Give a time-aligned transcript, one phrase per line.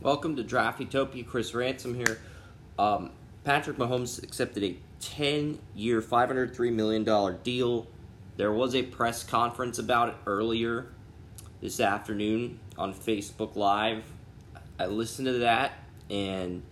[0.00, 1.24] Welcome to Draft Utopia.
[1.24, 2.20] Chris Ransom here.
[2.78, 3.10] Um,
[3.42, 7.88] Patrick Mahomes accepted a 10 year, $503 million deal.
[8.36, 10.86] There was a press conference about it earlier
[11.60, 14.04] this afternoon on Facebook Live.
[14.78, 15.72] I listened to that,
[16.08, 16.62] and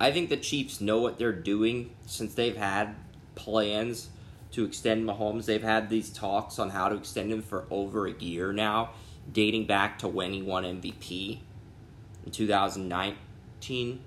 [0.00, 2.94] I think the Chiefs know what they're doing since they've had
[3.34, 4.08] plans
[4.52, 5.44] to extend Mahomes.
[5.44, 8.92] They've had these talks on how to extend him for over a year now,
[9.30, 11.40] dating back to when he won MVP
[12.24, 14.00] in 2019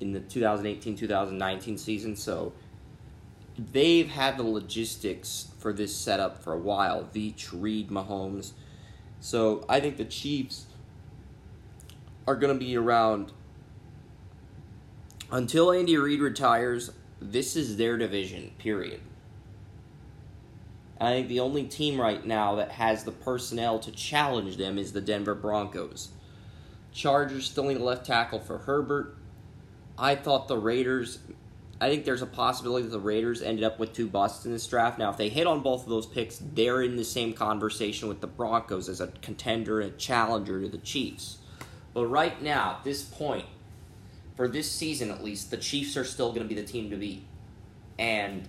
[0.00, 2.16] in the 2018-2019 season.
[2.16, 2.52] So
[3.56, 8.52] they've had the logistics for this setup for a while Veach, Reid, Mahomes.
[9.20, 10.66] So I think the Chiefs
[12.26, 13.32] are going to be around
[15.30, 16.90] until Andy Reid retires.
[17.20, 19.00] This is their division period.
[21.00, 24.92] I think the only team right now that has the personnel to challenge them is
[24.92, 26.10] the Denver Broncos
[26.92, 29.16] Chargers still need a left tackle for Herbert.
[29.98, 31.18] I thought the Raiders.
[31.80, 34.66] I think there's a possibility that the Raiders ended up with two busts in this
[34.66, 34.98] draft.
[34.98, 38.20] Now, if they hit on both of those picks, they're in the same conversation with
[38.20, 41.38] the Broncos as a contender and a challenger to the Chiefs.
[41.92, 43.46] But right now, at this point,
[44.36, 46.96] for this season at least, the Chiefs are still going to be the team to
[46.96, 47.24] beat.
[47.98, 48.48] And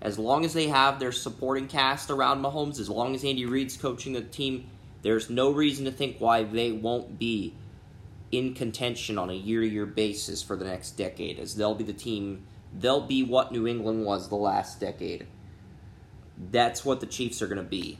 [0.00, 3.76] as long as they have their supporting cast around Mahomes, as long as Andy Reid's
[3.76, 4.68] coaching the team,
[5.04, 7.54] there's no reason to think why they won't be
[8.32, 11.84] in contention on a year to year basis for the next decade, as they'll be
[11.84, 15.26] the team, they'll be what New England was the last decade.
[16.50, 17.98] That's what the Chiefs are going to be.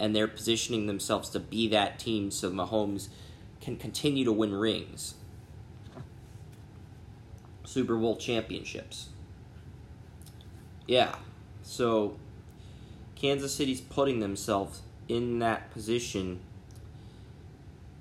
[0.00, 3.08] And they're positioning themselves to be that team so Mahomes
[3.60, 5.14] can continue to win rings.
[7.64, 9.10] Super Bowl championships.
[10.86, 11.16] Yeah.
[11.62, 12.16] So
[13.14, 16.40] Kansas City's putting themselves in that position.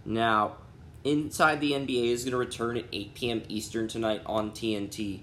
[0.05, 0.57] Now,
[1.05, 3.43] Inside the NBA is going to return at 8 p.m.
[3.47, 5.19] Eastern tonight on TNT.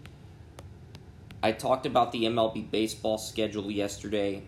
[1.43, 4.45] I talked about the MLB baseball schedule yesterday.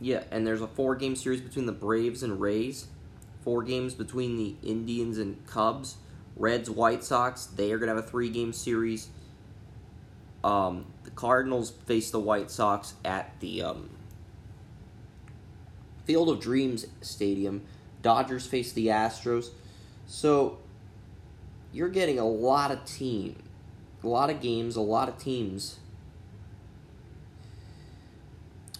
[0.00, 2.86] Yeah, and there's a four game series between the Braves and Rays,
[3.44, 5.96] four games between the Indians and Cubs,
[6.38, 7.46] Reds, White Sox.
[7.46, 9.08] They are going to have a three game series.
[10.44, 13.90] Um, the Cardinals face the White Sox at the um,
[16.04, 17.62] Field of Dreams Stadium.
[18.02, 19.50] Dodgers face the Astros.
[20.06, 20.58] So
[21.72, 23.42] you're getting a lot of team,
[24.02, 25.78] a lot of games, a lot of teams,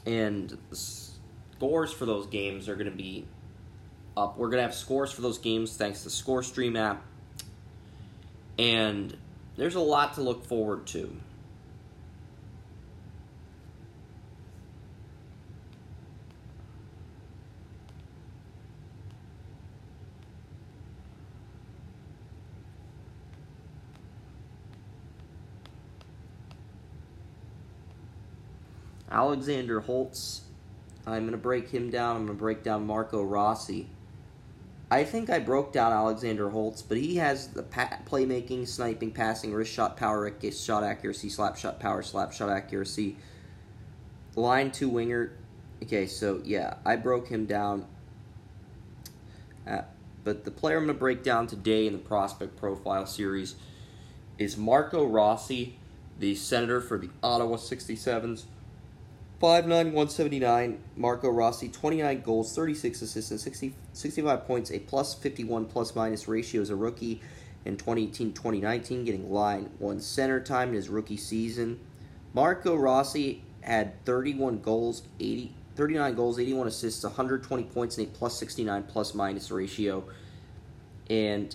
[0.06, 3.26] and scores for those games are going to be
[4.16, 4.38] up.
[4.38, 7.04] We're going to have scores for those games thanks to the ScoreStream app,
[8.58, 9.16] and
[9.56, 11.16] there's a lot to look forward to.
[29.10, 30.42] Alexander Holtz.
[31.06, 32.16] I'm going to break him down.
[32.16, 33.88] I'm going to break down Marco Rossi.
[34.91, 39.53] I think I broke down Alexander Holtz, but he has the pa- playmaking, sniping, passing,
[39.53, 43.16] wrist shot power, shot accuracy, slap shot power, slap shot accuracy.
[44.34, 45.32] Line two winger.
[45.82, 47.87] Okay, so yeah, I broke him down.
[49.66, 49.82] Uh,
[50.25, 53.56] but the player I'm going to break down today in the prospect profile series
[54.38, 55.78] is Marco Rossi,
[56.19, 58.44] the senator for the Ottawa 67s.
[59.41, 65.66] 5'9", 179, Marco Rossi, 29 goals, 36 assists, and 60, 65 points, a plus 51
[65.66, 67.21] plus minus ratio as a rookie
[67.65, 71.78] in 2018-2019, getting line one center time in his rookie season.
[72.34, 78.37] Marco Rossi had 31 goals, 80, 39 goals, 81 assists, 120 points, and a plus
[78.38, 80.03] 69 plus minus ratio.
[81.09, 81.55] And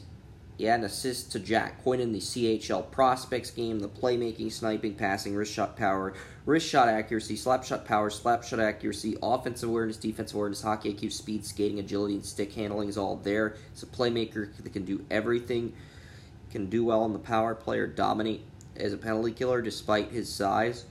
[0.57, 4.94] he had an assist to Jack Quinn in the CHL Prospects game, the playmaking, sniping,
[4.94, 6.13] passing, wrist shot power,
[6.45, 11.11] wrist shot accuracy, slap shot power, slap shot accuracy, offensive awareness, defensive awareness, hockey IQ,
[11.11, 13.55] speed, skating, agility, and stick handling is all there.
[13.71, 15.73] It's a playmaker that can do everything,
[16.51, 18.45] can do well on the power play or dominate
[18.75, 20.85] as a penalty killer despite his size.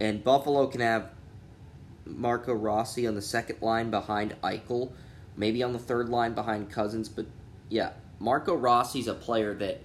[0.00, 1.10] And Buffalo can have
[2.06, 4.92] Marco Rossi on the second line behind Eichel,
[5.36, 7.26] maybe on the third line behind Cousins, but
[7.68, 7.90] yeah,
[8.22, 9.80] Marco Rossi's a player that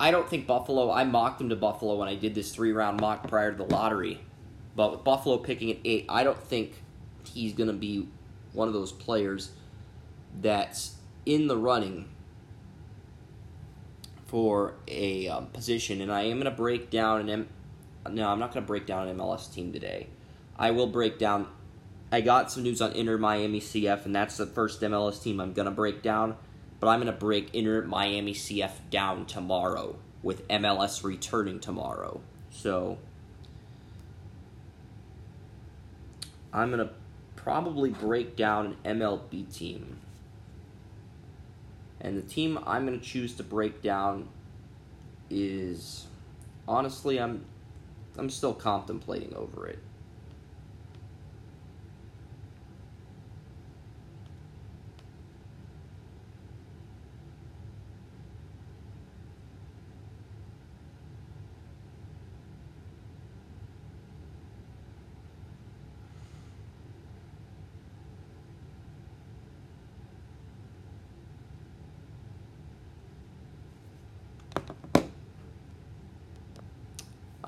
[0.00, 0.90] I don't think Buffalo.
[0.90, 3.64] I mocked him to Buffalo when I did this three round mock prior to the
[3.64, 4.20] lottery,
[4.74, 6.82] but with Buffalo picking at eight, I don't think
[7.32, 8.08] he's going to be
[8.52, 9.52] one of those players
[10.40, 12.08] that's in the running
[14.26, 17.48] for a um, position, and I am going to break down an M.
[18.10, 20.08] No, I'm not going to break down an MLS team today.
[20.58, 21.46] I will break down.
[22.10, 25.52] I got some news on Inter Miami CF, and that's the first MLS team I'm
[25.52, 26.36] going to break down.
[26.80, 32.20] But I'm going to break Inter Miami CF down tomorrow with MLS returning tomorrow.
[32.50, 32.98] So
[36.52, 36.92] I'm going to
[37.36, 39.98] probably break down an MLB team.
[42.00, 44.28] And the team I'm going to choose to break down
[45.28, 46.06] is
[46.66, 47.44] honestly I'm
[48.18, 49.78] I'm still contemplating over it.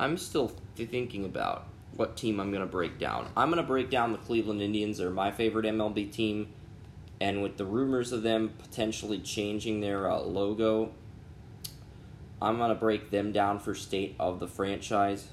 [0.03, 3.29] I'm still thinking about what team I'm going to break down.
[3.37, 4.99] I'm going to break down the Cleveland Indians.
[4.99, 6.49] They're my favorite MLB team.
[7.21, 10.91] And with the rumors of them potentially changing their uh, logo,
[12.41, 15.29] I'm going to break them down for state of the franchise.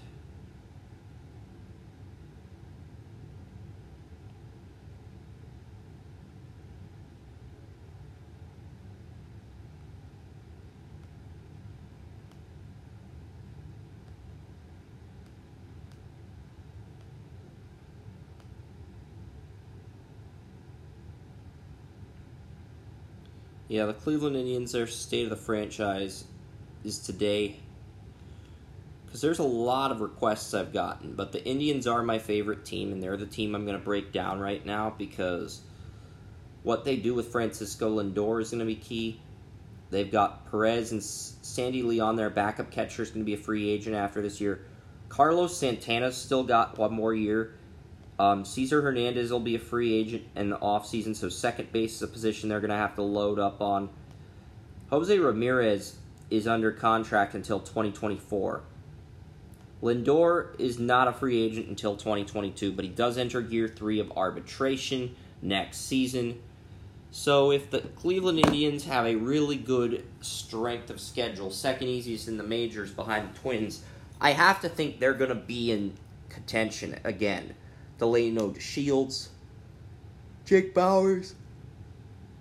[23.70, 26.26] Yeah, the Cleveland Indians, their state of the franchise
[26.84, 27.58] is today.
[29.06, 32.92] Because there's a lot of requests I've gotten, but the Indians are my favorite team,
[32.92, 35.62] and they're the team I'm going to break down right now because
[36.64, 39.22] what they do with Francisco Lindor is going to be key.
[39.92, 43.70] They've got Perez and Sandy Leon, their backup catcher, is going to be a free
[43.70, 44.66] agent after this year.
[45.10, 47.54] Carlos Santana's still got one more year.
[48.20, 52.02] Um, Cesar Hernandez will be a free agent in the offseason, so second base is
[52.02, 53.90] a position they're going to have to load up on.
[54.90, 55.96] Jose Ramirez
[56.30, 58.62] is under contract until 2024.
[59.82, 64.12] Lindor is not a free agent until 2022, but he does enter year three of
[64.18, 66.42] arbitration next season.
[67.12, 72.38] So if the Cleveland Indians have a really good strength of schedule, second easiest in
[72.38, 73.84] the majors behind the Twins,
[74.20, 75.94] I have to think they're going to be in
[76.28, 77.56] contention again.
[78.00, 79.28] Delino DeShields,
[80.46, 81.34] Jake Bauers,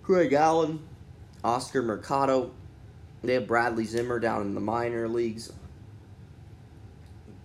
[0.01, 0.79] Greg Allen,
[1.43, 2.51] Oscar Mercado.
[3.23, 5.51] They have Bradley Zimmer down in the minor leagues.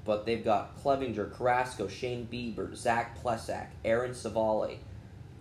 [0.04, 4.78] But they've got Clevinger, Carrasco, Shane Bieber, Zach Plesac, Aaron Civale,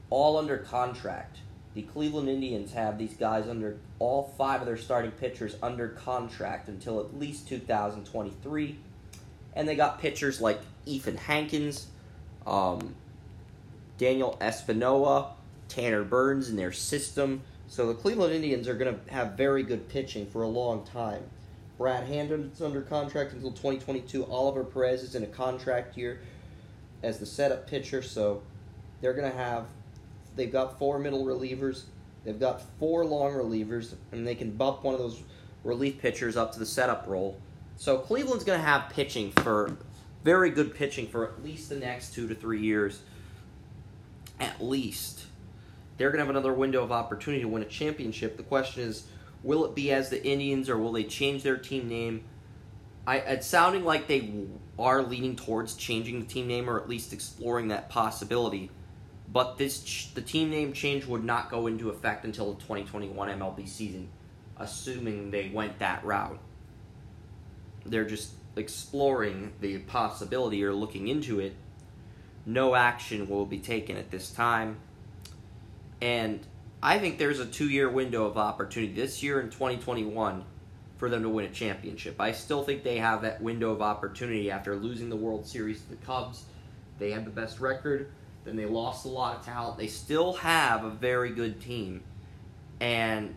[0.09, 1.37] all under contract.
[1.73, 6.67] The Cleveland Indians have these guys under all five of their starting pitchers under contract
[6.69, 8.77] until at least 2023.
[9.55, 11.87] And they got pitchers like Ethan Hankins,
[12.45, 12.95] um,
[13.97, 15.27] Daniel Espino,
[15.67, 17.41] Tanner Burns in their system.
[17.67, 21.23] So the Cleveland Indians are going to have very good pitching for a long time.
[21.77, 24.25] Brad Hand is under contract until 2022.
[24.25, 26.21] Oliver Perez is in a contract year
[27.01, 28.41] as the setup pitcher, so
[29.01, 29.65] they're going to have.
[30.35, 31.83] They've got four middle relievers.
[32.23, 35.21] They've got four long relievers, and they can bump one of those
[35.63, 37.37] relief pitchers up to the setup role.
[37.75, 39.75] So Cleveland's going to have pitching for
[40.23, 43.01] very good pitching for at least the next two to three years.
[44.39, 45.25] At least.
[45.97, 48.37] They're going to have another window of opportunity to win a championship.
[48.37, 49.07] The question is
[49.43, 52.23] will it be as the Indians or will they change their team name?
[53.05, 54.47] I, it's sounding like they
[54.79, 58.71] are leaning towards changing the team name or at least exploring that possibility.
[59.31, 63.67] But this the team name change would not go into effect until the 2021 MLB
[63.67, 64.09] season,
[64.57, 66.39] assuming they went that route.
[67.85, 71.55] They're just exploring the possibility or looking into it,
[72.45, 74.77] no action will be taken at this time.
[76.01, 76.45] And
[76.81, 80.43] I think there's a two year window of opportunity this year in 2021
[80.97, 82.19] for them to win a championship.
[82.19, 85.89] I still think they have that window of opportunity after losing the World Series to
[85.89, 86.43] the Cubs.
[86.99, 88.11] They had the best record,
[88.45, 89.77] then they lost a lot of talent.
[89.77, 92.03] They still have a very good team.
[92.79, 93.35] And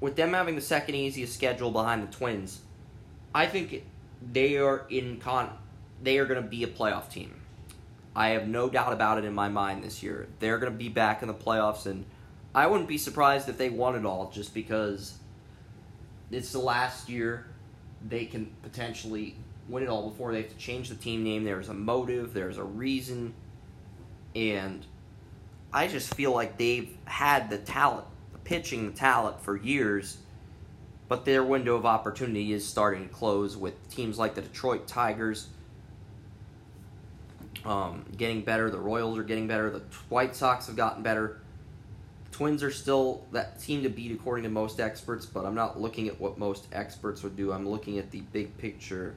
[0.00, 2.60] with them having the second easiest schedule behind the Twins,
[3.34, 3.84] I think
[4.32, 5.50] they are in con
[6.02, 7.34] they are going to be a playoff team.
[8.14, 10.28] I have no doubt about it in my mind this year.
[10.38, 12.04] They're going to be back in the playoffs and
[12.54, 15.18] I wouldn't be surprised if they won it all just because
[16.30, 17.46] it's the last year
[18.08, 19.36] they can potentially
[19.68, 21.44] win it all before they have to change the team name.
[21.44, 23.34] There's a motive, there's a reason,
[24.34, 24.84] and
[25.72, 30.18] I just feel like they've had the talent, the pitching the talent for years,
[31.08, 35.48] but their window of opportunity is starting to close with teams like the Detroit Tigers
[37.64, 38.70] um, getting better.
[38.70, 39.70] The Royals are getting better.
[39.70, 41.40] The White Sox have gotten better.
[42.30, 46.08] Twins are still that team to beat according to most experts, but I'm not looking
[46.08, 47.52] at what most experts would do.
[47.52, 49.16] I'm looking at the big picture.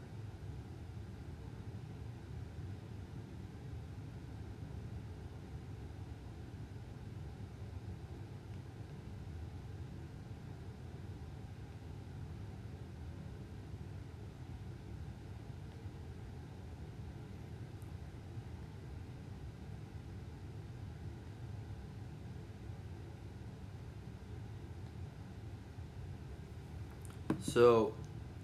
[27.41, 27.93] So,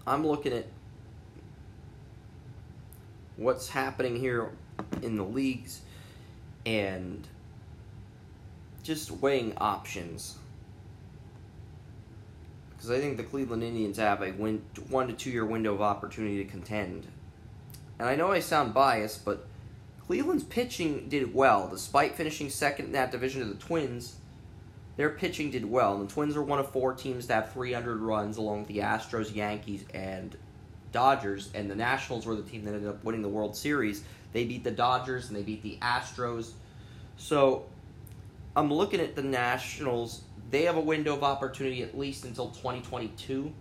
[0.06, 0.66] I'm looking at
[3.36, 4.52] what's happening here
[5.02, 5.82] in the leagues
[6.66, 7.28] and
[8.84, 10.38] just weighing options.
[12.70, 15.82] Because I think the Cleveland Indians have a win- one to two year window of
[15.82, 17.08] opportunity to contend.
[18.00, 19.46] And I know I sound biased, but
[20.06, 21.68] Cleveland's pitching did well.
[21.68, 24.16] Despite finishing second in that division to the Twins,
[24.98, 25.96] their pitching did well.
[25.96, 28.80] And the Twins are one of four teams to have 300 runs, along with the
[28.80, 30.36] Astros, Yankees, and
[30.92, 31.50] Dodgers.
[31.54, 34.04] And the Nationals were the team that ended up winning the World Series.
[34.34, 36.52] They beat the Dodgers and they beat the Astros.
[37.16, 37.68] So
[38.56, 40.22] I'm looking at the Nationals.
[40.50, 43.54] They have a window of opportunity at least until 2022.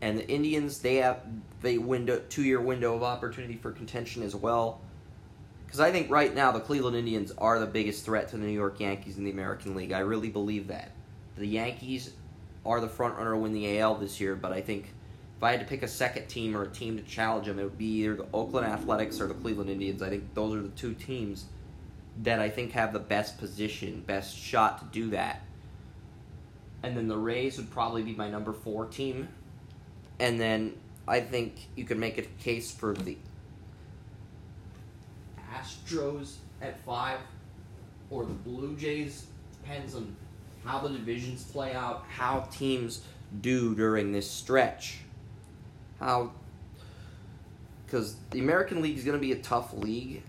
[0.00, 1.20] And the Indians, they have
[1.62, 4.80] a window, two-year window of opportunity for contention as well.
[5.74, 8.52] Because I think right now the Cleveland Indians are the biggest threat to the New
[8.52, 9.90] York Yankees in the American League.
[9.90, 10.92] I really believe that.
[11.34, 12.12] The Yankees
[12.64, 14.94] are the front runner to win the AL this year, but I think
[15.36, 17.64] if I had to pick a second team or a team to challenge them, it
[17.64, 20.00] would be either the Oakland Athletics or the Cleveland Indians.
[20.00, 21.46] I think those are the two teams
[22.22, 25.42] that I think have the best position, best shot to do that.
[26.84, 29.26] And then the Rays would probably be my number four team.
[30.20, 30.76] And then
[31.08, 33.16] I think you could make a case for the
[35.54, 37.18] Astros at five
[38.10, 39.26] or the Blue Jays.
[39.62, 40.14] Depends on
[40.64, 43.02] how the divisions play out, how teams
[43.40, 44.98] do during this stretch.
[46.00, 46.32] How.
[47.86, 50.22] Because the American League is going to be a tough league.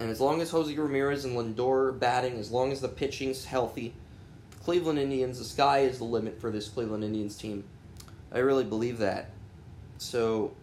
[0.00, 3.44] And as long as Jose Ramirez and Lindor are batting, as long as the pitching's
[3.44, 3.94] healthy,
[4.62, 7.64] Cleveland Indians, the sky is the limit for this Cleveland Indians team.
[8.32, 9.30] I really believe that.
[9.98, 10.54] So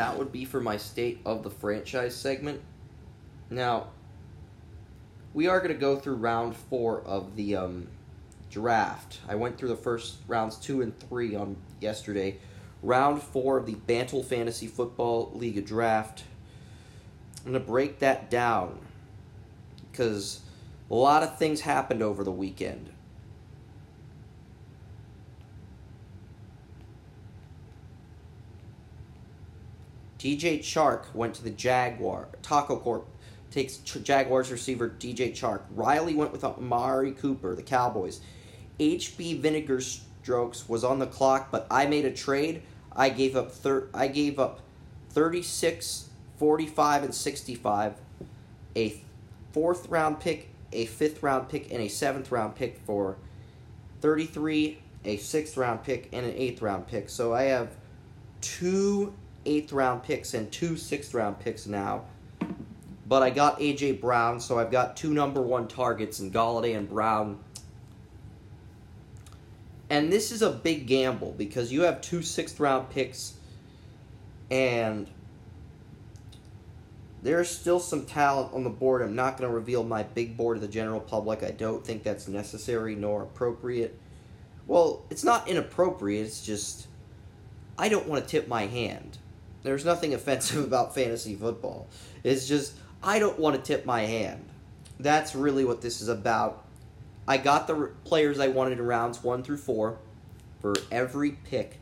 [0.00, 2.60] that would be for my state of the franchise segment.
[3.50, 3.88] Now,
[5.34, 7.88] we are going to go through round four of the um,
[8.50, 9.20] draft.
[9.28, 12.38] I went through the first rounds two and three on yesterday.
[12.82, 16.24] Round four of the Bantle Fantasy Football League draft.
[17.44, 18.78] I'm going to break that down
[19.90, 20.40] because
[20.90, 22.91] a lot of things happened over the weekend.
[30.22, 32.28] DJ Chark went to the Jaguar.
[32.42, 33.08] Taco Corp
[33.50, 35.62] takes Jaguars receiver DJ Chark.
[35.74, 38.20] Riley went with Amari Cooper, the Cowboys.
[38.78, 42.62] HB Vinegar Strokes was on the clock, but I made a trade.
[42.92, 44.60] I gave up thir- I gave up
[45.10, 47.94] 36, 45 and 65,
[48.76, 49.02] a
[49.50, 53.16] fourth round pick, a fifth round pick and a seventh round pick for
[54.00, 57.08] 33, a sixth round pick and an eighth round pick.
[57.08, 57.70] So I have
[58.40, 59.14] two
[59.46, 62.04] eighth round picks and two sixth round picks now.
[63.06, 66.88] But I got AJ Brown, so I've got two number one targets in Golladay and
[66.88, 67.38] Brown.
[69.90, 73.34] And this is a big gamble because you have two sixth round picks
[74.50, 75.06] and
[77.22, 79.02] there's still some talent on the board.
[79.02, 81.42] I'm not going to reveal my big board to the general public.
[81.42, 83.98] I don't think that's necessary nor appropriate.
[84.66, 86.86] Well, it's not inappropriate, it's just
[87.78, 89.18] I don't want to tip my hand.
[89.62, 91.88] There's nothing offensive about fantasy football.
[92.22, 94.44] It's just I don't want to tip my hand.
[95.00, 96.64] That's really what this is about.
[97.26, 99.98] I got the players I wanted in rounds 1 through 4
[100.60, 101.78] for every pick.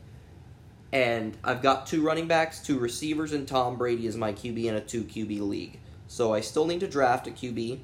[0.91, 4.75] And I've got two running backs, two receivers, and Tom Brady is my QB in
[4.75, 5.79] a 2 QB league.
[6.07, 7.79] So I still need to draft a QB.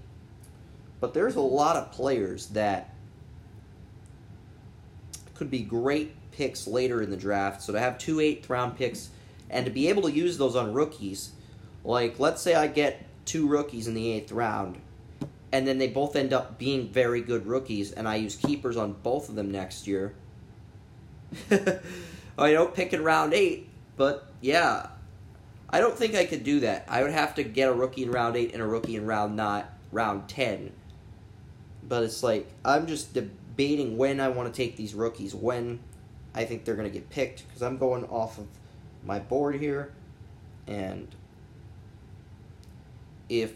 [0.99, 2.93] But there's a lot of players that
[5.35, 7.61] could be great picks later in the draft.
[7.61, 9.09] So to have two eighth round picks
[9.49, 11.31] and to be able to use those on rookies,
[11.83, 14.79] like let's say I get two rookies in the eighth round,
[15.51, 18.93] and then they both end up being very good rookies, and I use keepers on
[19.03, 20.13] both of them next year.
[22.37, 24.87] I don't pick in round eight, but yeah,
[25.69, 26.85] I don't think I could do that.
[26.87, 29.35] I would have to get a rookie in round eight and a rookie in round
[29.35, 30.71] not round ten.
[31.87, 35.79] But it's like I'm just debating when I want to take these rookies, when
[36.35, 38.47] I think they're going to get picked, because I'm going off of
[39.07, 39.93] my board here,
[40.67, 41.07] and
[43.29, 43.53] if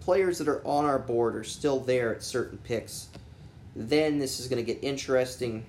[0.00, 3.08] players that are on our board are still there at certain picks,
[3.74, 5.66] then this is going to get interesting.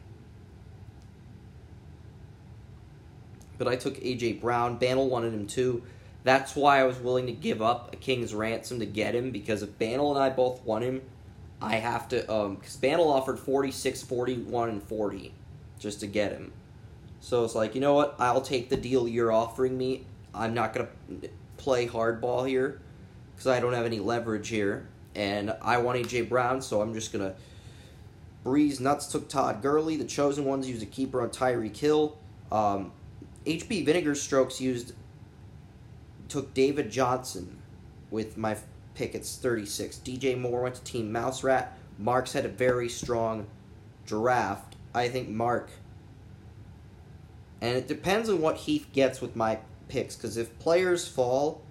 [3.57, 4.77] But I took AJ Brown.
[4.77, 5.83] Bantle wanted him too.
[6.23, 9.63] That's why I was willing to give up a king's ransom to get him because
[9.63, 11.01] if Bantle and I both want him,
[11.61, 15.33] I have to um because Bantle offered 46, 41, and 40
[15.79, 16.51] just to get him.
[17.19, 18.15] So it's like, you know what?
[18.19, 20.05] I'll take the deal you're offering me.
[20.33, 20.87] I'm not gonna
[21.57, 22.79] play hardball here
[23.35, 27.11] because I don't have any leverage here, and I want AJ Brown, so I'm just
[27.11, 27.35] gonna
[28.43, 29.07] breeze nuts.
[29.07, 29.97] Took Todd Gurley.
[29.97, 32.17] The chosen ones used a keeper on Tyreek Hill.
[32.51, 32.91] Um,
[33.45, 34.93] HB Vinegar Strokes used
[36.27, 37.61] took David Johnson
[38.11, 38.57] with my
[38.95, 39.97] pick It's 36.
[39.97, 41.77] DJ Moore went to Team Mouse Rat.
[41.97, 43.47] Mark's had a very strong
[44.05, 44.75] draft.
[44.93, 45.69] I think Mark.
[47.61, 51.61] And it depends on what Heath gets with my picks, because if players fall,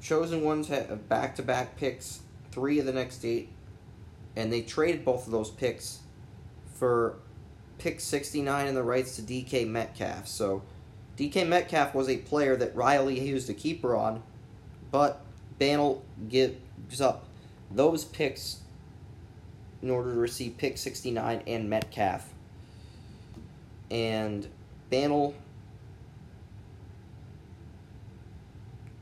[0.00, 3.50] chosen ones have back to back picks, three of the next eight,
[4.34, 6.00] and they traded both of those picks
[6.74, 7.16] for
[7.78, 10.26] pick 69 and the rights to DK Metcalf.
[10.26, 10.62] So
[11.16, 14.22] DK Metcalf was a player that Riley used a keeper on,
[14.90, 15.24] but
[15.58, 17.26] Bantle gives up
[17.70, 18.59] those picks
[19.82, 22.32] in order to receive pick 69 and Metcalf.
[23.90, 24.46] And
[24.90, 25.34] Bantle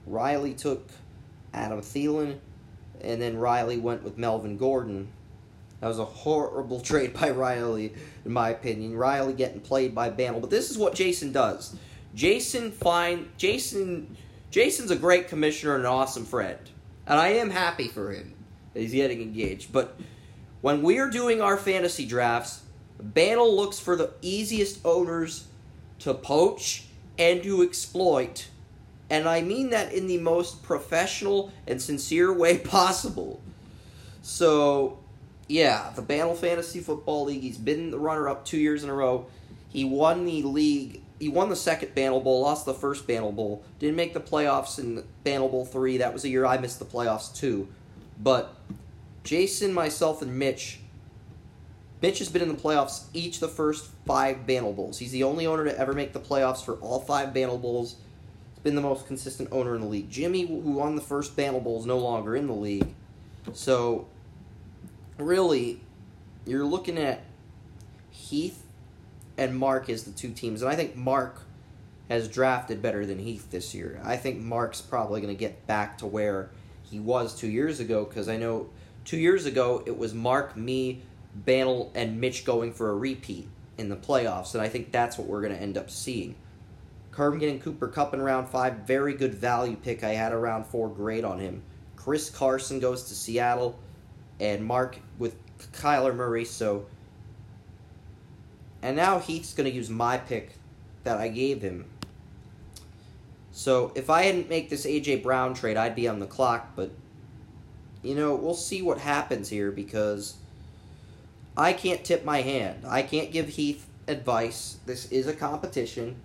[0.06, 0.88] Riley took
[1.52, 2.38] Adam Thielen,
[3.00, 5.08] and then Riley went with Melvin Gordon.
[5.80, 7.92] That was a horrible trade by Riley,
[8.24, 8.96] in my opinion.
[8.96, 11.76] Riley getting played by Bantle, but this is what Jason does.
[12.14, 14.16] Jason find Jason
[14.50, 16.58] Jason's a great commissioner and an awesome friend,
[17.06, 18.34] and I am happy for him
[18.74, 19.72] he's getting engaged.
[19.72, 19.98] But
[20.60, 22.62] when we are doing our fantasy drafts,
[23.00, 25.46] Bantle looks for the easiest owners
[26.00, 26.84] to poach
[27.18, 28.48] and to exploit
[29.10, 33.40] and I mean that in the most professional and sincere way possible.
[34.22, 34.98] So,
[35.48, 38.94] yeah, the Bantle Fantasy Football League, he's been the runner up two years in a
[38.94, 39.26] row.
[39.70, 43.64] He won the league, he won the second Bantle Bowl, lost the first Bantle Bowl,
[43.78, 45.98] didn't make the playoffs in Bantle Bowl 3.
[45.98, 47.68] That was a year I missed the playoffs too.
[48.20, 48.54] But
[49.28, 50.80] Jason, myself, and Mitch.
[52.00, 54.98] Mitch has been in the playoffs each the first five Bantle Bowls.
[54.98, 57.96] He's the only owner to ever make the playoffs for all five Bantle Bowls
[58.54, 60.08] He's been the most consistent owner in the league.
[60.08, 62.88] Jimmy, who won the first Bantle Bowl, is no longer in the league.
[63.52, 64.08] So,
[65.18, 65.82] really,
[66.46, 67.20] you're looking at
[68.10, 68.64] Heath
[69.36, 70.62] and Mark as the two teams.
[70.62, 71.42] And I think Mark
[72.08, 74.00] has drafted better than Heath this year.
[74.02, 76.48] I think Mark's probably going to get back to where
[76.82, 78.70] he was two years ago because I know
[79.08, 81.00] two years ago it was Mark, me,
[81.34, 84.52] Bantle, and Mitch going for a repeat in the playoffs.
[84.52, 86.34] And I think that's what we're going to end up seeing.
[87.12, 90.04] Herb and Cooper Kupp in round five, very good value pick.
[90.04, 91.62] I had a round four grade on him.
[91.96, 93.78] Chris Carson goes to Seattle,
[94.40, 95.36] and Mark with
[95.72, 96.44] Kyler Murray.
[96.44, 96.86] So,
[98.82, 100.52] and now Heath's going to use my pick
[101.04, 101.86] that I gave him.
[103.52, 106.76] So if I hadn't make this AJ Brown trade, I'd be on the clock.
[106.76, 106.92] But
[108.02, 110.36] you know, we'll see what happens here because
[111.56, 112.84] I can't tip my hand.
[112.86, 114.76] I can't give Heath advice.
[114.86, 116.16] This is a competition.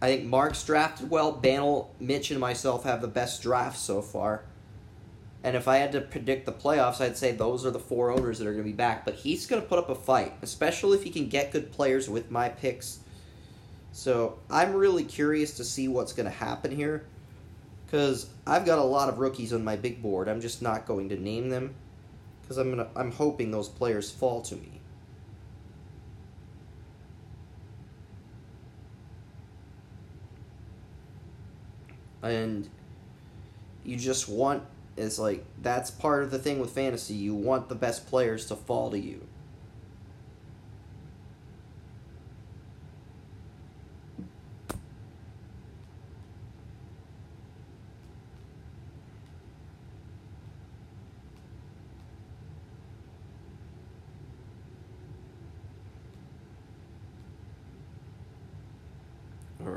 [0.00, 1.32] I think Mark's drafted well.
[1.32, 4.42] Bantle, Mitch, and myself have the best drafts so far.
[5.44, 8.38] And if I had to predict the playoffs, I'd say those are the four owners
[8.38, 9.04] that are going to be back.
[9.04, 12.08] But he's going to put up a fight, especially if he can get good players
[12.08, 13.00] with my picks.
[13.92, 17.04] So I'm really curious to see what's going to happen here.
[17.92, 20.26] Because I've got a lot of rookies on my big board.
[20.26, 21.74] I'm just not going to name them.
[22.40, 24.80] Because I'm, gonna, I'm hoping those players fall to me.
[32.22, 32.68] and
[33.84, 34.62] you just want
[34.96, 38.54] it's like that's part of the thing with fantasy you want the best players to
[38.54, 39.26] fall to you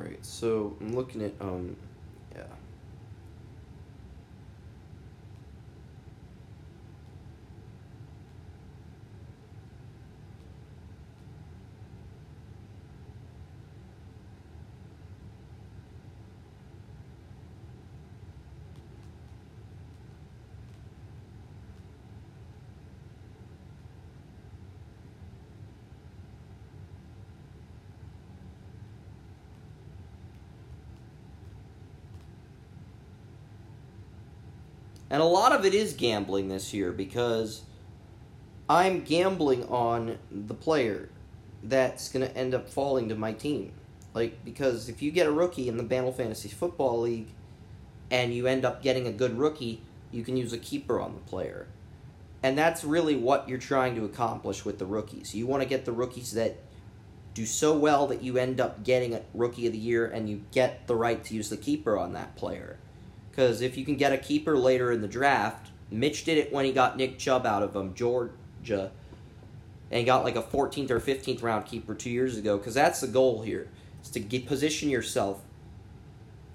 [0.06, 1.76] All right, so I'm looking at um
[35.65, 37.63] it is gambling this year because
[38.69, 41.10] I'm gambling on the player
[41.63, 43.73] that's going to end up falling to my team.
[44.13, 47.28] Like, because if you get a rookie in the Bantle Fantasy Football League
[48.10, 51.21] and you end up getting a good rookie, you can use a keeper on the
[51.21, 51.67] player.
[52.41, 55.36] And that's really what you're trying to accomplish with the rookies.
[55.36, 56.58] You want to get the rookies that
[57.34, 60.43] do so well that you end up getting a rookie of the year and you
[60.51, 62.78] get the right to use the keeper on that player.
[63.36, 66.63] Because if you can get a keeper later in the draft, Mitch did it when
[66.63, 68.91] he got Nick Chubb out of um, Georgia
[69.91, 72.58] and got like a 14th or 15th round keeper two years ago.
[72.58, 73.67] Because that's the goal here,
[74.02, 75.41] is to get position yourself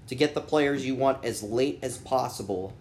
[0.07, 2.73] to get the players you want as late as possible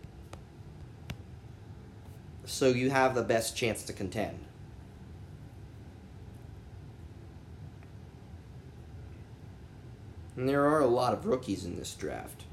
[2.43, 4.39] so you have the best chance to contend.
[10.35, 12.45] And there are a lot of rookies in this draft.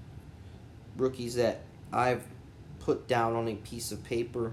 [0.96, 2.24] Rookies that I've
[2.80, 4.52] put down on a piece of paper.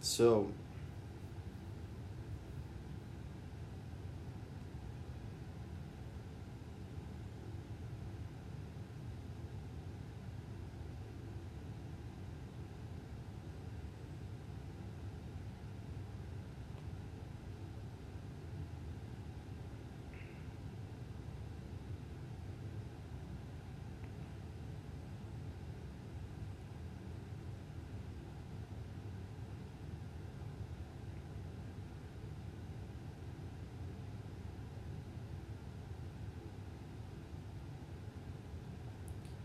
[0.00, 0.50] So,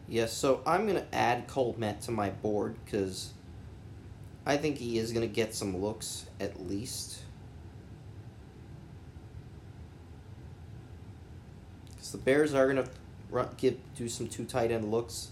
[0.07, 3.33] Yes, so I'm going to add Cole Kmet to my board because
[4.45, 7.19] I think he is going to get some looks at least.
[11.89, 15.31] Because the Bears are going to give do some two tight end looks.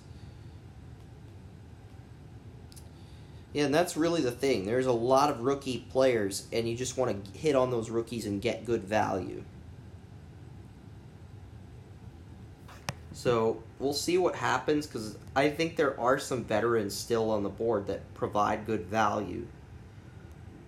[3.53, 4.65] Yeah, and that's really the thing.
[4.65, 8.25] There's a lot of rookie players, and you just want to hit on those rookies
[8.25, 9.45] and get good value.
[13.25, 17.49] So we'll see what happens because I think there are some veterans still on the
[17.49, 19.47] board that provide good value.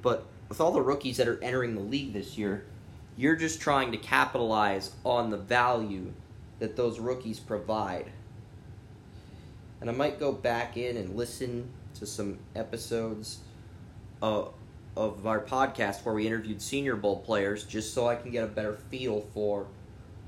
[0.02, 2.66] But with all the rookies that are entering the league this year,
[3.16, 6.12] you're just trying to capitalize on the value
[6.58, 8.12] that those rookies provide.
[9.80, 13.38] And I might go back in and listen to some episodes
[14.20, 14.52] of,
[14.96, 18.48] of our podcast where we interviewed Senior Bowl players just so I can get a
[18.48, 19.68] better feel for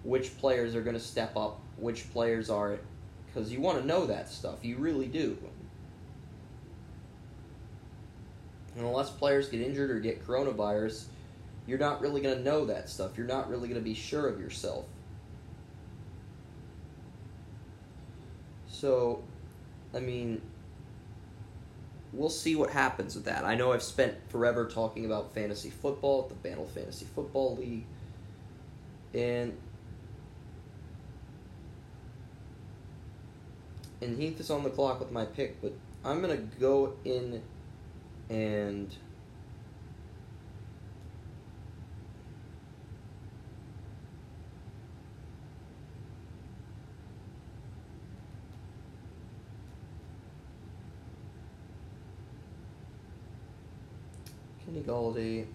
[0.03, 2.83] which players are going to step up which players are it,
[3.27, 4.63] because you want to know that stuff.
[4.63, 5.37] You really do.
[8.75, 11.05] And unless players get injured or get coronavirus,
[11.67, 13.17] you're not really going to know that stuff.
[13.17, 14.85] You're not really going to be sure of yourself.
[18.67, 19.21] So,
[19.93, 20.41] I mean,
[22.13, 23.43] we'll see what happens with that.
[23.43, 27.85] I know I've spent forever talking about fantasy football the Bantle Fantasy Football League.
[29.13, 29.57] And
[34.01, 37.41] and Heath is on the clock with my pick, but I'm gonna go in
[38.29, 38.95] and
[54.65, 55.45] Kenny Golladay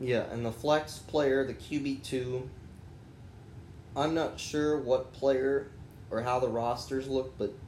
[0.00, 2.50] Yeah, and the flex player, the QB2,
[3.94, 5.70] I'm not sure what player
[6.10, 7.60] or how the rosters look, but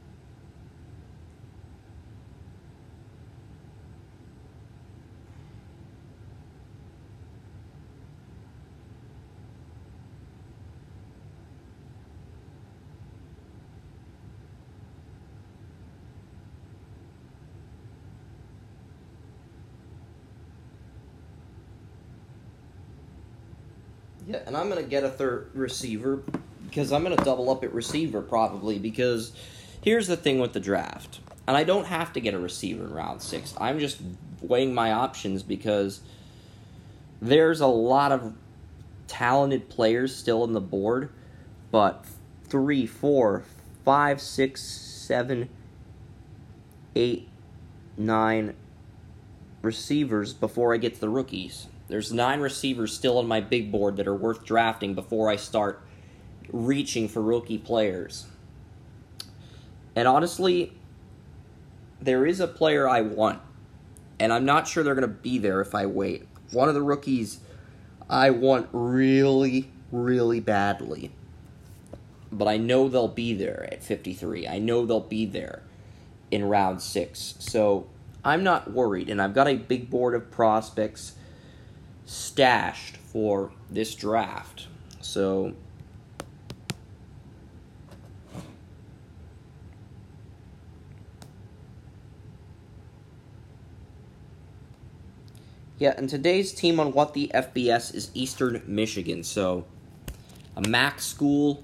[24.25, 26.21] Yeah, and I'm gonna get a third receiver
[26.69, 29.31] because I'm gonna double up at receiver probably because
[29.81, 32.93] here's the thing with the draft, and I don't have to get a receiver in
[32.93, 33.55] round six.
[33.59, 33.99] I'm just
[34.41, 36.01] weighing my options because
[37.19, 38.35] there's a lot of
[39.07, 41.09] talented players still in the board,
[41.71, 42.05] but
[42.47, 43.45] three, four,
[43.83, 45.49] five, six, seven,
[46.95, 47.27] eight,
[47.97, 48.53] nine
[49.63, 51.65] receivers before I get to the rookies.
[51.87, 55.81] There's nine receivers still on my big board that are worth drafting before I start
[56.51, 58.25] reaching for rookie players.
[59.95, 60.73] And honestly,
[62.01, 63.41] there is a player I want,
[64.19, 66.27] and I'm not sure they're going to be there if I wait.
[66.51, 67.39] One of the rookies
[68.09, 71.11] I want really, really badly.
[72.31, 74.47] But I know they'll be there at 53.
[74.47, 75.61] I know they'll be there
[76.31, 77.35] in round six.
[77.39, 77.87] So
[78.23, 81.13] I'm not worried, and I've got a big board of prospects
[82.05, 84.67] stashed for this draft.
[85.01, 85.53] So
[95.83, 99.21] Yeah, and today's team on what the FBS is Eastern Michigan.
[99.21, 99.65] So
[100.55, 101.61] a MAC school.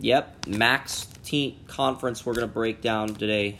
[0.00, 3.58] Yep, MAC's team conference we're going to break down today.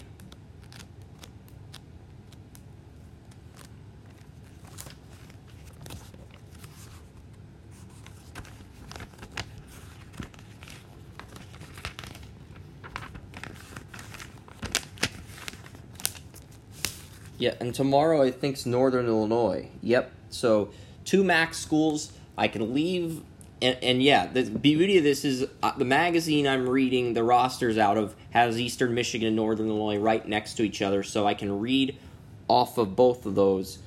[17.41, 19.71] Yeah, and tomorrow I think's Northern Illinois.
[19.83, 20.13] Yep.
[20.29, 20.71] So
[21.07, 22.13] two MAC schools.
[22.37, 23.23] I can leave,
[23.61, 27.79] and, and yeah, the beauty of this is uh, the magazine I'm reading the rosters
[27.79, 31.33] out of has Eastern Michigan and Northern Illinois right next to each other, so I
[31.33, 31.99] can read
[32.47, 33.79] off of both of those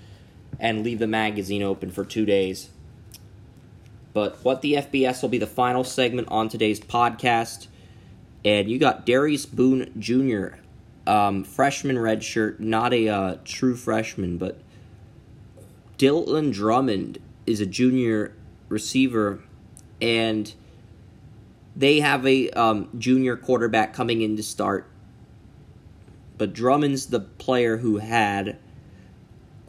[0.59, 2.69] and leave the magazine open for two days.
[4.13, 7.67] But what the FBS will be the final segment on today's podcast.
[8.45, 10.57] And you got Darius Boone Jr
[11.05, 14.59] um, freshman redshirt, not a uh, true freshman, but
[15.97, 18.35] Dylan Drummond is a junior
[18.69, 19.41] receiver,
[20.01, 20.53] and
[21.75, 24.89] they have a um, junior quarterback coming in to start.
[26.37, 28.57] But Drummond's the player who had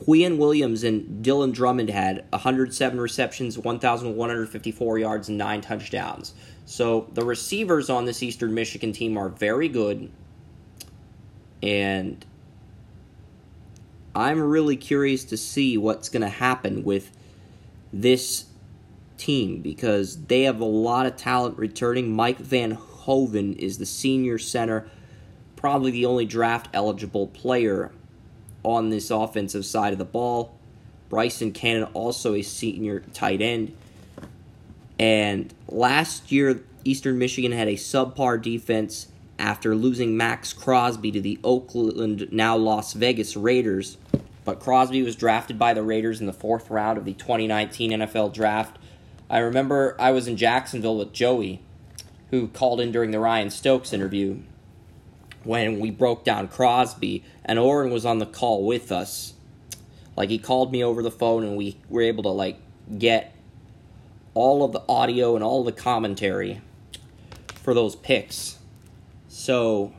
[0.04, 6.34] Quinnen Williams and Dylan Drummond had 107 receptions, 1,154 yards, and nine touchdowns.
[6.66, 10.10] So the receivers on this Eastern Michigan team are very good.
[11.64, 12.22] And
[14.14, 17.10] I'm really curious to see what's going to happen with
[17.90, 18.44] this
[19.16, 22.14] team because they have a lot of talent returning.
[22.14, 24.86] Mike Van Hoven is the senior center,
[25.56, 27.90] probably the only draft eligible player
[28.62, 30.58] on this offensive side of the ball.
[31.08, 33.74] Bryson Cannon, also a senior tight end.
[34.98, 39.06] And last year, Eastern Michigan had a subpar defense
[39.38, 43.96] after losing Maxx Crosby to the Oakland, now Las Vegas Raiders.
[44.44, 48.32] But Crosby was drafted by the Raiders in the fourth round of the 2019 NFL
[48.34, 48.78] Draft.
[49.30, 51.62] I remember I was in Jacksonville with Joey,
[52.30, 54.40] who called in during the Ryan Stokes interview
[55.44, 59.34] when we broke down Crosby, and Oren was on the call with us.
[60.16, 62.58] Like he called me over the phone, and we were able to like
[62.98, 63.34] get
[64.34, 66.60] all of the audio and all the commentary
[67.62, 68.58] for those picks.
[69.36, 69.92] So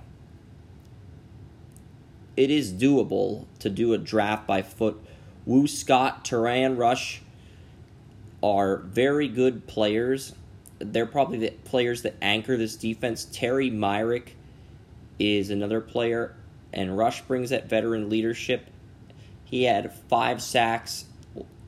[2.38, 4.98] it is doable to do a draft by foot.
[5.46, 7.22] Wu Scott, Turan Rush
[8.42, 10.34] are very good players.
[10.80, 13.26] They're probably the players that anchor this defense.
[13.26, 14.38] Terry Myrick
[15.20, 16.34] is another player,
[16.72, 18.68] and Rush brings that veteran leadership.
[19.44, 21.04] He had five sacks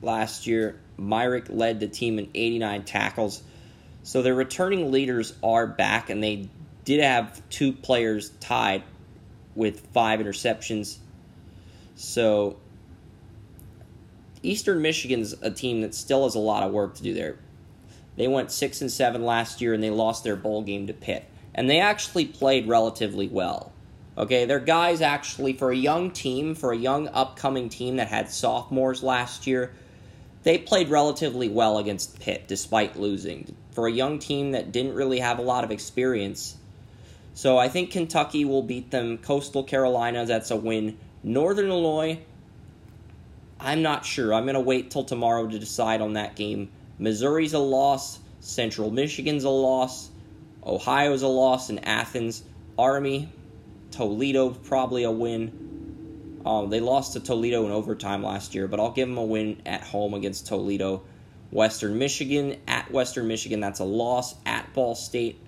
[0.00, 0.80] last year.
[0.96, 3.42] Myrick led the team in 89 tackles.
[4.04, 6.48] So their returning leaders are back, and they
[6.88, 8.82] did have two players tied
[9.54, 10.96] with five interceptions.
[11.96, 12.56] So
[14.42, 17.36] Eastern Michigan's a team that still has a lot of work to do there.
[18.16, 21.26] They went six and seven last year and they lost their bowl game to Pitt.
[21.54, 23.70] And they actually played relatively well.
[24.16, 28.30] Okay, their guys actually, for a young team, for a young upcoming team that had
[28.30, 29.74] sophomores last year,
[30.42, 33.54] they played relatively well against Pitt despite losing.
[33.72, 36.56] For a young team that didn't really have a lot of experience,
[37.38, 39.16] so I think Kentucky will beat them.
[39.16, 40.98] Coastal Carolina, that's a win.
[41.22, 42.18] Northern Illinois,
[43.60, 44.34] I'm not sure.
[44.34, 46.68] I'm going to wait till tomorrow to decide on that game.
[46.98, 48.18] Missouri's a loss.
[48.40, 50.10] Central Michigan's a loss.
[50.66, 51.70] Ohio's a loss.
[51.70, 52.42] And Athens,
[52.76, 53.32] Army,
[53.92, 56.42] Toledo, probably a win.
[56.44, 59.62] Um, they lost to Toledo in overtime last year, but I'll give them a win
[59.64, 61.04] at home against Toledo.
[61.52, 63.60] Western Michigan at Western Michigan.
[63.60, 65.40] That's a loss at Ball State.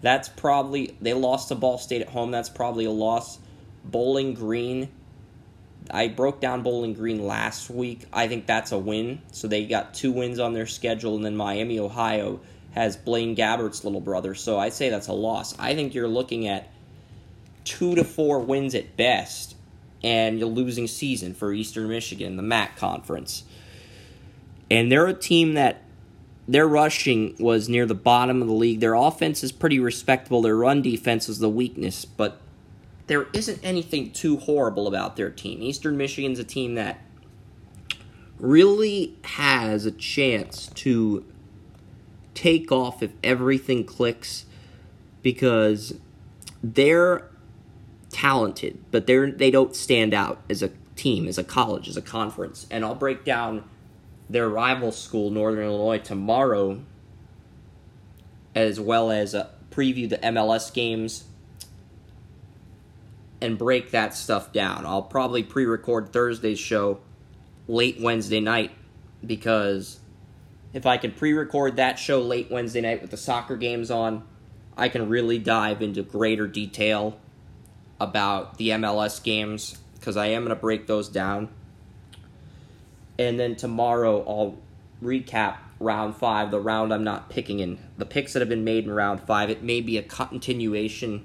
[0.00, 2.30] That's probably they lost to Ball State at home.
[2.30, 3.38] That's probably a loss.
[3.84, 4.88] Bowling Green.
[5.90, 8.04] I broke down Bowling Green last week.
[8.12, 9.22] I think that's a win.
[9.32, 12.40] So they got two wins on their schedule, and then Miami, Ohio
[12.72, 14.34] has Blaine Gabbert's little brother.
[14.34, 15.58] So I say that's a loss.
[15.58, 16.70] I think you're looking at
[17.64, 19.56] two to four wins at best,
[20.02, 23.44] and you're losing season for Eastern Michigan, the MAC conference.
[24.70, 25.82] And they're a team that
[26.48, 28.80] their rushing was near the bottom of the league.
[28.80, 30.40] Their offense is pretty respectable.
[30.40, 32.40] Their run defense is the weakness, but
[33.06, 35.62] there isn't anything too horrible about their team.
[35.62, 37.00] Eastern Michigan's a team that
[38.38, 41.24] really has a chance to
[42.32, 44.46] take off if everything clicks
[45.22, 45.94] because
[46.62, 47.28] they're
[48.10, 52.02] talented, but they're they don't stand out as a team, as a college, as a
[52.02, 52.66] conference.
[52.70, 53.64] And I'll break down
[54.30, 56.80] their rival school, Northern Illinois, tomorrow,
[58.54, 61.24] as well as uh, preview the MLS games
[63.40, 64.84] and break that stuff down.
[64.84, 67.00] I'll probably pre record Thursday's show
[67.66, 68.72] late Wednesday night
[69.24, 70.00] because
[70.72, 74.24] if I can pre record that show late Wednesday night with the soccer games on,
[74.76, 77.18] I can really dive into greater detail
[78.00, 81.48] about the MLS games because I am going to break those down
[83.18, 84.58] and then tomorrow I'll
[85.02, 87.78] recap round five, the round I'm not picking in.
[87.96, 91.24] The picks that have been made in round five, it may be a continuation.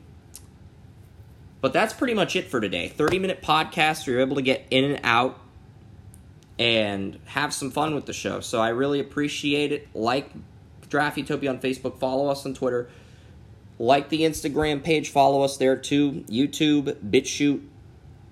[1.61, 2.87] But that's pretty much it for today.
[2.89, 5.39] 30 minute podcast, you're able to get in and out
[6.59, 8.39] and have some fun with the show.
[8.41, 9.87] So I really appreciate it.
[9.95, 10.29] Like
[10.89, 12.89] Draft Utopia on Facebook, follow us on Twitter.
[13.79, 16.23] Like the Instagram page, follow us there too.
[16.29, 17.61] YouTube, BitChute,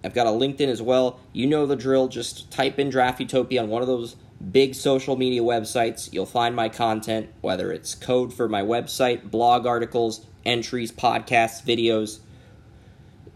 [0.04, 1.20] I've got a LinkedIn as well.
[1.34, 2.08] You know the drill.
[2.08, 4.16] Just type in Draft Utopia on one of those
[4.52, 6.12] big social media websites.
[6.12, 12.20] You'll find my content, whether it's code for my website, blog articles, entries, podcasts, videos.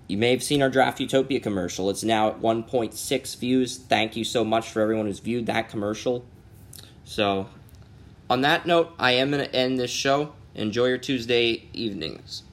[0.07, 1.89] You may have seen our Draft Utopia commercial.
[1.89, 3.77] It's now at 1.6 views.
[3.77, 6.25] Thank you so much for everyone who's viewed that commercial.
[7.03, 7.49] So,
[8.29, 10.33] on that note, I am going to end this show.
[10.53, 12.43] Enjoy your Tuesday evenings.